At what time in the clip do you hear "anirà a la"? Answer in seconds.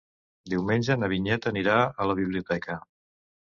1.53-2.19